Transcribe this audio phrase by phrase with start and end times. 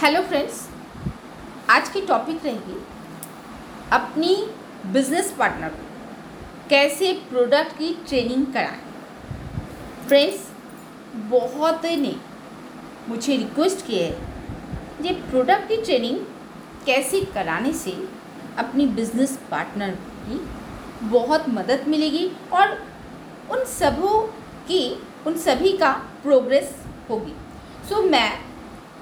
[0.00, 0.68] Hello friends
[1.70, 2.76] आज की topic रहेगी
[3.92, 4.34] अपनी
[4.92, 8.80] बिज़नेस पार्टनर को कैसे प्रोडक्ट की ट्रेनिंग कराएँ।
[10.06, 10.48] फ्रेंड्स
[11.30, 12.14] बहुत ने
[13.08, 16.18] मुझे रिक्वेस्ट किया है ये प्रोडक्ट की ट्रेनिंग
[16.86, 17.96] कैसे कराने से
[18.58, 19.90] अपनी बिज़नेस पार्टनर
[20.26, 20.40] की
[21.08, 22.78] बहुत मदद मिलेगी और
[23.50, 24.20] उन सबों
[24.68, 24.82] की
[25.26, 25.92] उन सभी का
[26.22, 26.74] प्रोग्रेस
[27.10, 27.34] होगी।
[27.88, 28.43] सो so, मैं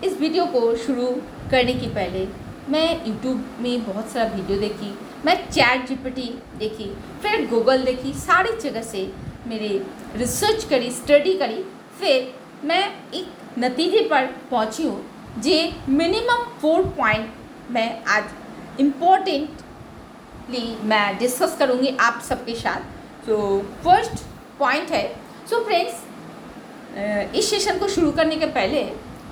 [0.05, 1.07] इस वीडियो को शुरू
[1.51, 2.27] करने के पहले
[2.71, 4.93] मैं यूट्यूब में बहुत सारा वीडियो देखी,
[5.25, 6.29] मैं चैट जीपीटी
[6.59, 6.85] देखी,
[7.23, 9.11] फिर गूगल देखी, सारी जगह से
[9.47, 9.69] मेरे
[10.17, 11.63] रिसर्च करी स्टडी करी,
[12.01, 15.05] फिर मैं एक नतीजे पर पहुँची हूँ,
[15.39, 23.37] जे मिनिमम फोर पॉइंट मैं आज इम्पोर्टेंटली मैं डिस्कस करूँगी आप सबके साथ। तो
[23.85, 24.25] फ़र्स्ट
[24.59, 25.07] पॉइंट है
[25.51, 28.83] सो so फ्रेंड्स इस सेशन को शुरू करने के पहले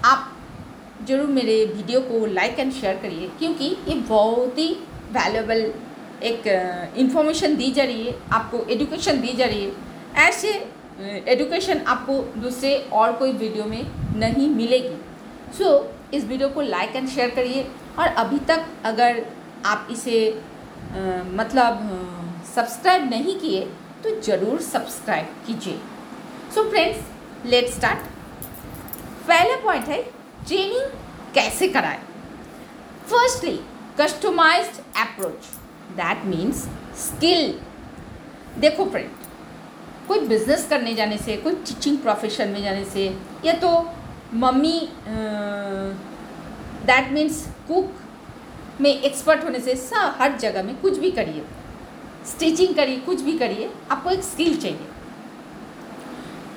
[0.05, 0.31] आप
[1.07, 4.69] ज़रूर मेरे वीडियो को लाइक एंड शेयर करिए क्योंकि ये बहुत ही
[5.13, 5.73] वैल्यूबल
[6.23, 6.47] एक
[6.99, 9.71] इंफॉर्मेशन दी जा रही है आपको एडुकेशन दी जा रही है।
[10.27, 10.53] ऐसे
[11.33, 14.97] एडुकेशन आपको दूसरे और कोई वीडियो में नहीं मिलेगी।
[15.59, 17.67] सो so, इस वीडियो को लाइक एंड शेयर करिए
[17.99, 19.25] और अभी तक अगर
[19.67, 21.01] आप इसे आ,
[21.33, 23.61] मतलब सब्सक्राइब नहीं किए
[24.05, 25.79] तो ज़रूर सब्सक्राइब कीजिए।
[26.55, 28.09] सो फ्रेंड्स लेट स्टार्ट
[29.29, 30.03] पहला पॉइंट है
[30.47, 31.00] ट्रेनिंग
[31.35, 32.01] कैसे कराए?
[33.11, 33.61] Firstly
[34.01, 35.47] customised approach
[35.97, 36.63] that means
[36.99, 37.59] skill
[38.59, 39.11] देखो फ्रेंड
[40.09, 43.05] कोई बिज़नेस करने जाने से, कोई टीचिंग प्रोफेशन में जाने से,
[43.45, 43.71] या तो
[44.35, 44.79] मम्मी
[46.87, 47.93] दैट मीन्स कुक
[48.81, 51.45] में एक्सपर्ट होने से, सब हर जगह में कुछ भी करिए।
[52.27, 54.87] स्टिचिंग करिए, कुछ भी करिए, आपको एक स्किल चाहिए।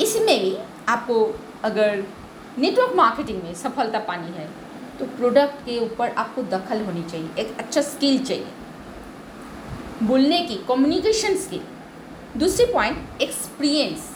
[0.01, 0.55] इसमें भी
[0.89, 1.15] आपको
[1.63, 2.03] अगर
[2.57, 4.47] नेटवर्क मार्केटिंग में सफलता पानी है
[4.99, 8.47] तो प्रोडक्ट के ऊपर आपको दखल होनी चाहिए। एक अच्छा स्किल चाहिए।
[10.03, 11.61] बोलने की कम्युनिकेशन स्किल
[12.37, 14.09] दूसरी पॉइंट एक्सपीरियंस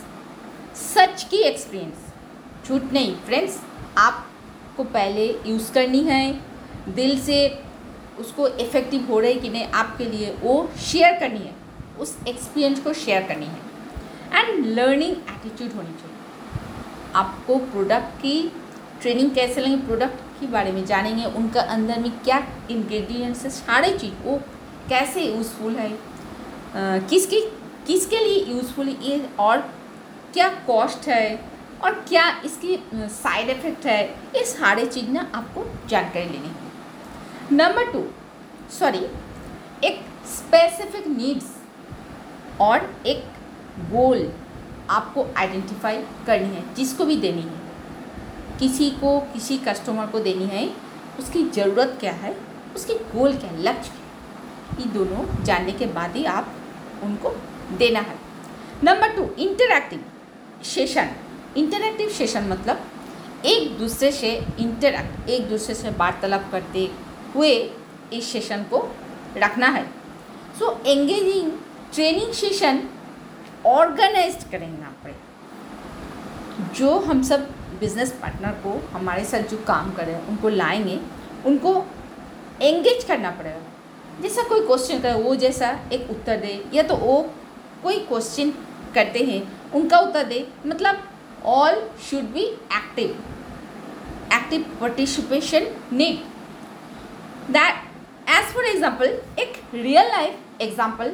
[0.75, 3.59] सच की एक्सपीरियंस झूठ नहीं। फ्रेंड्स
[3.97, 6.41] आपको पहले यूज़ करनी है।
[6.89, 7.59] दिल से
[8.19, 11.55] उसको इफ़ेक्टिव हो रही कि नहीं, आपके लिए वो शेयर करनी है।
[11.99, 13.67] उस एक्सपीरियंस को शेयर करनी है।
[14.33, 16.17] एंड लर्निंग एटीट्यूड होनी चाहिए।
[17.15, 18.51] आपको प्रोडक्ट की
[19.01, 19.85] ट्रेनिंग कैसे लेंगे?
[19.87, 22.37] प्रोडक्ट के बारे में जानेंगे, उनका अंदर में क्या
[22.71, 24.39] इंग्रेडिएंट्स है, सारे चीज़। वो
[24.89, 25.89] कैसे यूज़फुल है?
[27.09, 27.39] किसकी,
[27.87, 29.57] किसके लिए यूज़फुल ये और
[30.33, 31.57] क्या कॉस्ट है?
[31.83, 34.03] और क्या इसकी साइड इफ़ेक्ट है?
[34.35, 36.55] ये सारे चीज़ ना आपको जानकारी लेनी है।
[37.51, 38.03] नंबर टू
[38.79, 39.05] सॉरी
[39.87, 41.55] एक स्पेसिफिक नीड्स
[42.61, 43.23] और एक
[43.91, 44.31] गोल
[44.89, 47.56] आपको आइडेंटिफाई करनी है, जिसको भी देनी है।
[48.59, 50.69] किसी को, किसी कस्टमर को देनी है,
[51.19, 52.35] उसकी ज़रूरत क्या है,
[52.75, 54.05] उसकी गोल क्या है, लक्ष्य क्या है
[54.79, 56.53] ये दोनों जानने के बाद ही आप
[57.03, 57.29] उनको
[57.77, 58.15] देना है।
[58.83, 60.03] Number two interactive
[60.65, 61.09] session
[61.57, 62.85] interactive session मतलब
[63.45, 66.89] एक दूसरे से इंटरैक्ट एक दूसरे से वार्तालाप करते
[67.35, 67.51] हुए
[68.13, 68.87] इस सेशन को
[69.37, 69.85] रखना है।
[70.59, 71.51] So engaging
[71.93, 72.81] training session
[73.65, 75.15] organise करेंगे पर
[76.75, 80.99] जो हम सब बिज़नेस पार्टनर को, हमारे साथ जो काम कर रहे हैं, उनको लाएँगे,
[81.45, 81.73] उनको
[82.61, 87.21] एंगेज करना पड़ेगा। जैसा कोई क्वेश्चन करे, वो जैसा एक उत्तर दे, या तो वो
[87.83, 88.53] कोई क्वेश्चन
[88.95, 89.41] करते हैं,
[89.75, 91.03] उनका उत्तर दे। मतलब
[91.45, 93.09] all should be active
[94.33, 96.17] active participation need
[97.51, 97.75] that
[98.29, 101.13] as for example एक रियल लाइफ एग्ज़ाम्पल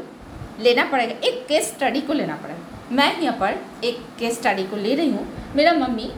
[0.59, 4.75] लेना पड़ेगा, एक केस स्टडी को लेना पड़ेगा। मैं यहाँ पर एक केस स्टडी को
[4.77, 6.11] ले रही हूँ। मेरा मम्मी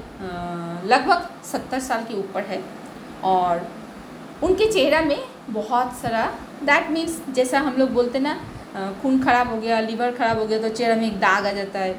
[0.85, 2.61] लगभग सत्तर साल के ऊपर है
[3.25, 3.67] और
[4.43, 5.17] उनके चेहरा में
[5.49, 6.25] बहुत सारा
[6.63, 8.33] दैट मीन्स जैसा हम लोग बोलते ना
[9.01, 11.79] खून खराब हो गया लीवर खराब हो गया तो चेहरा में एक दाग आ जाता
[11.79, 11.93] है।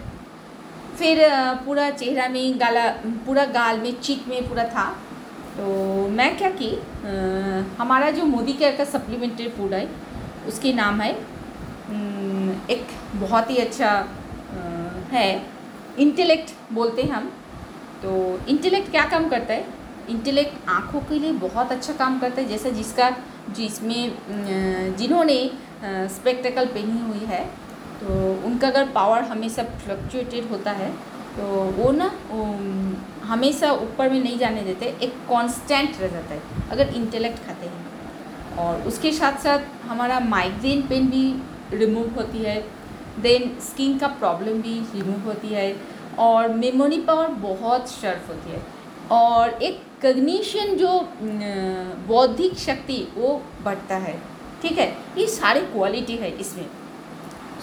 [0.98, 1.18] फिर
[1.64, 2.88] पूरा चेहरा में गाला,
[3.26, 4.84] पूरा गाल में चीक में पूरा था।
[5.56, 6.70] तो मैं क्या की
[7.78, 9.88] हमारा जो मोदी केयर का सप्लीमेंट्री फ़ूड है,
[10.48, 11.10] उसके नाम है
[12.70, 12.86] एक
[13.16, 13.90] बहुत ही अच्छा
[15.08, 15.42] है
[15.98, 17.30] इंटेलेक्ट बोलते हैं हम।
[18.02, 19.64] तो इंटेलेक्ट क्या काम करता है?
[20.10, 23.10] इंटेलेक्ट आँखों के लिए बहुत अच्छा काम करता है, जैसे जिसका,
[23.50, 25.38] जिसमें जिन्होंने
[26.10, 27.44] स्पेक्टिकल पहनी हुई है
[27.98, 28.14] तो
[28.46, 30.90] उनका अगर पावर हमेशा फ्लक्चुएटेड होता है
[31.36, 32.10] तो वो ना
[33.24, 37.84] हमेशा ऊपर में नहीं जाने देते, एक कांस्टेंट रह जाता है, अगर इंटेलेक्ट खाते हैं।
[38.58, 41.24] और उसके साथ साथ हमारा माइग्रेन पेन भी
[41.74, 42.56] रिमूव होती है
[43.18, 45.74] देन स्किन का प्रॉब्लम भी रिमूव होती है
[46.18, 48.62] और मेमोरी पावर बहुत शर्फ होती है।
[49.12, 50.88] और एक कग्निशन जो
[52.08, 54.18] बौद्धिक शक्ति, वो बढ़ता है।
[54.62, 54.88] ठीक है?
[55.18, 56.66] ये सारी क्वालिटी है इसमें।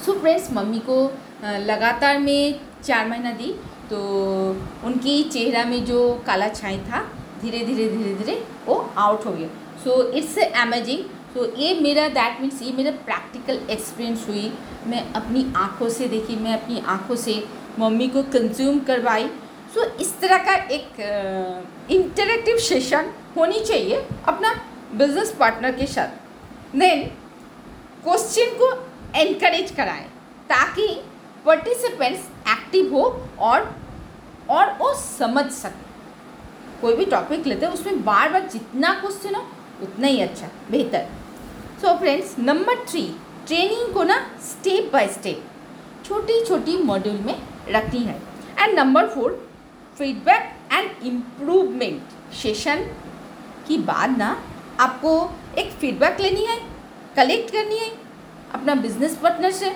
[0.05, 0.97] सो फ्रेंड्स मम्मी को
[1.43, 3.53] लगातार में चार महीना दी
[3.89, 3.99] तो
[4.85, 7.01] उनकी चेहरा में जो काला छाई था
[7.41, 8.35] धीरे धीरे धीरे धीरे
[8.65, 9.47] वो आउट हो गया।
[9.83, 11.03] सो इट्स अमेजिंग
[11.33, 14.51] तो ये मेरा दैट मीन्स ये मेरा प्रैक्टिकल एक्सपीरियंस हुई।
[14.87, 17.43] मैं अपनी आँखों से देखी मैं अपनी आँखों से
[17.79, 19.27] मम्मी को कंज्यूम करवाई।
[19.73, 24.53] सो so, इस तरह का एक इंटरेक्टिव सेशन होनी चाहिए अपना
[24.95, 27.03] बिज़नेस पार्टनर के साथ। देन
[28.03, 28.71] क्वेश्चन को
[29.19, 30.05] एनकरेज कराएँ
[30.49, 30.87] ताकि
[31.45, 33.03] पार्टिसिपेंट्स एक्टिव हो
[33.41, 33.75] और
[34.49, 35.91] और वो समझ सके।
[36.81, 39.45] कोई भी टॉपिक लेते हैं उसमें बार बार जितना क्वेश्चन हो
[39.83, 41.07] उतना ही अच्छा बेहतर।
[41.83, 43.01] So friends number three
[43.47, 47.35] training को ना स्टेप बाय स्टेप छोटी छोटी मॉड्यूल में
[47.69, 48.15] रखनी है।
[48.59, 49.33] And number four
[49.97, 50.43] feedback
[50.73, 52.85] and improvement session
[53.67, 54.29] की बाद ना
[54.79, 55.11] आपको
[55.57, 56.57] एक फीडबैक लेनी है
[57.17, 57.91] कलेक्ट करनी है,
[58.53, 59.75] अपना बिज़नेस पार्टनर से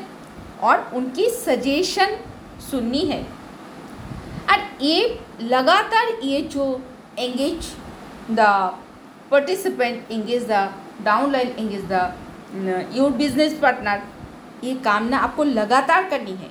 [0.63, 2.17] और उनकी सजेशन
[2.71, 3.21] सुननी है।
[4.49, 6.73] और ये लगातार ये जो
[7.19, 7.73] engage
[8.31, 8.49] the
[9.31, 14.01] participant engage engage the downline engage the your business partner
[14.63, 16.49] ये काम ना आपको लगातार करनी है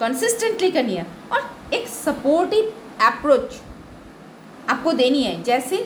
[0.00, 2.72] कंसिस्टेंटली करनी है, और एक सपोर्टिव
[3.06, 3.60] अप्रोच
[4.70, 5.76] आपको देनी है, जैसे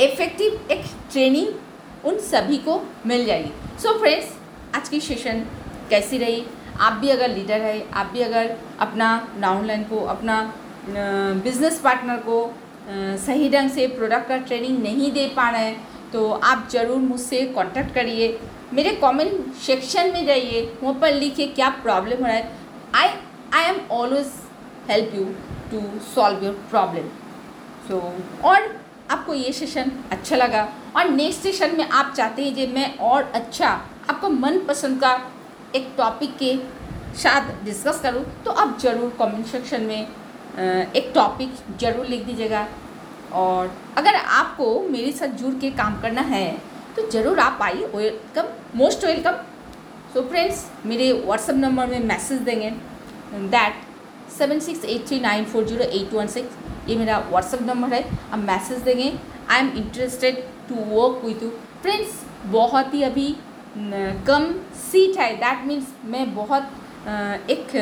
[0.00, 3.50] इफ़ेक्टिव एक ट्रेनिंग उन सभी को मिल जाएगी।
[3.82, 4.32] सो so फ्रेंड्स
[4.76, 5.44] आज की सेशन
[5.90, 6.44] कैसी रही?
[6.78, 9.08] आप भी अगर लीडर है, आप भी अगर अपना
[9.40, 10.40] डाउनलाइन को, अपना
[10.88, 12.54] बिज़नेस पार्टनर को
[13.26, 17.44] सही ढंग से प्रोडक्ट का ट्रेनिंग नहीं दे पा रहे हैं तो आप ज़रूर मुझसे
[17.54, 18.38] कांटेक्ट करिए।
[18.72, 22.50] मेरे कमेंट सेक्शन में जाइए। वहाँ पर लिखिए क्या प्रॉब्लम हो रहा है।
[22.94, 23.08] I
[23.54, 24.32] I am always
[24.90, 25.24] help you
[25.70, 25.80] to
[26.14, 27.08] solve your problem
[27.88, 28.00] so
[28.48, 28.70] और
[29.10, 33.30] आपको ये सेशन अच्छा लगा। और नेक्स्ट सेशन में आप चाहते हैं कि मैं और
[33.34, 33.68] अच्छा
[34.10, 35.12] आपको मनपसंद का
[35.76, 36.56] एक टॉपिक के
[37.18, 40.00] साथ डिस्कस करूँ तो आप ज़रूर कमेंट सेक्शन में
[40.96, 42.66] एक टॉपिक ज़रूर लिख दीजिएगा।
[43.34, 46.46] और अगर आपको मेरे साथ जुड़ के काम करना है
[46.96, 48.48] तो ज़रूर आप आइए welcome
[48.78, 49.36] most welcome
[50.14, 52.70] so friends मेरे व्हाट्सअप नंबर में मैसेज देंगे।
[53.50, 53.80] That
[54.38, 58.02] seven six eight three nine four zero eight one six ये मेरा व्हाट्सअप नंबर है।
[58.32, 59.12] आप मैसेज देंगे
[59.50, 61.48] I am interested to work with you
[61.82, 62.20] friends
[62.52, 63.34] बहुत ही अभी
[64.26, 64.52] कम
[64.82, 66.70] सीट है। दैट मीन्स मैं बहुत
[67.50, 67.76] एक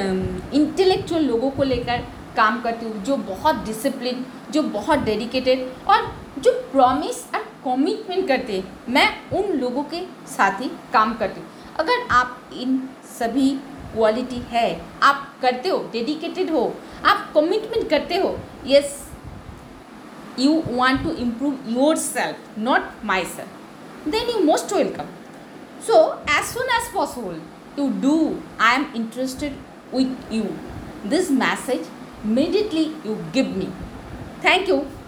[0.55, 2.05] इंटेलेक्चुअल लोगों को लेकर
[2.37, 8.53] काम करती हूँ, जो बहुत डिसिप्लिन जो बहुत डेडिकेटेड और जो प्रॉमिस और कमिटमेंट करते
[8.53, 11.49] हैं, मैं उन लोगों के साथ ही काम करती हूँ।
[11.79, 12.79] अगर आप इन
[13.19, 13.51] सभी
[13.95, 16.73] क्वालिटी है, आप करते हो डेडिकेटेड हो,
[17.05, 18.37] आप कमिटमेंट करते हो
[18.67, 18.99] yes
[20.39, 25.07] you want to improve your self not my self then you most welcome
[25.87, 27.41] so as soon as possible
[27.77, 28.17] to do
[28.61, 29.57] I am interested
[29.95, 30.45] with you
[31.11, 31.89] this message
[32.23, 33.85] immediately you give me.
[34.41, 35.00] Thank you.